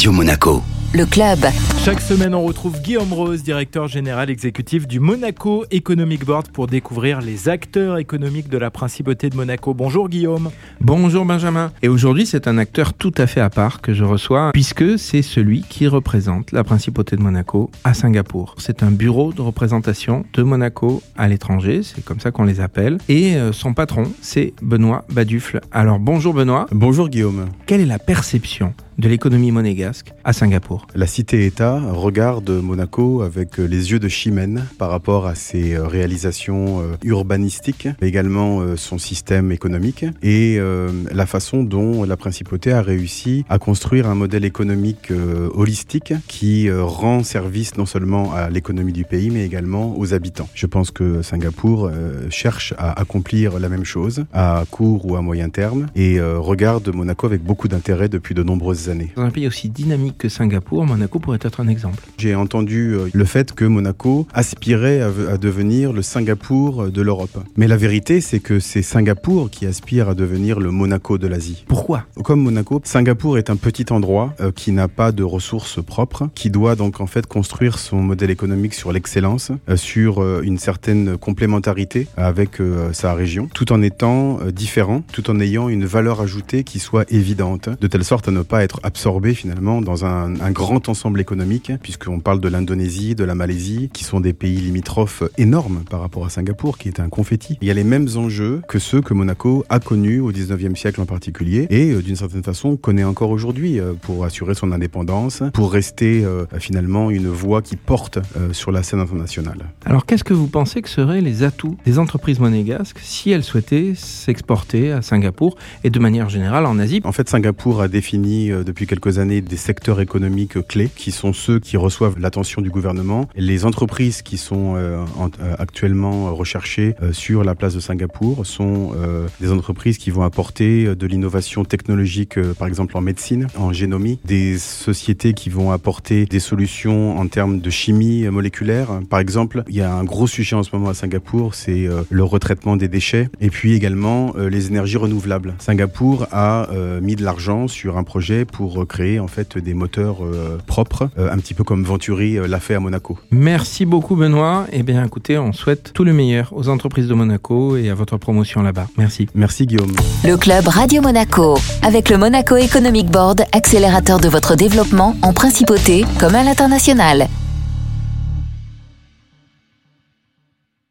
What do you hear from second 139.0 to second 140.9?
Par exemple, il y a un gros sujet en ce moment